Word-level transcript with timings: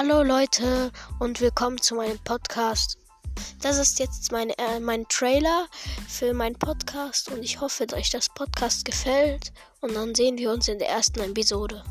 Hallo 0.00 0.22
Leute 0.22 0.92
und 1.18 1.40
willkommen 1.40 1.82
zu 1.82 1.96
meinem 1.96 2.20
Podcast. 2.20 2.98
Das 3.60 3.78
ist 3.78 3.98
jetzt 3.98 4.30
mein, 4.30 4.50
äh, 4.50 4.78
mein 4.78 5.04
Trailer 5.08 5.66
für 6.06 6.32
meinen 6.34 6.54
Podcast 6.54 7.32
und 7.32 7.42
ich 7.42 7.60
hoffe, 7.60 7.84
dass 7.84 7.98
euch 7.98 8.10
das 8.10 8.28
Podcast 8.28 8.84
gefällt 8.84 9.52
und 9.80 9.96
dann 9.96 10.14
sehen 10.14 10.38
wir 10.38 10.52
uns 10.52 10.68
in 10.68 10.78
der 10.78 10.88
ersten 10.88 11.18
Episode. 11.18 11.82